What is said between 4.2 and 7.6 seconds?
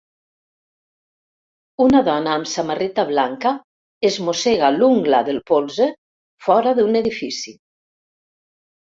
mossega l'ungla del polze fora d'un edifici.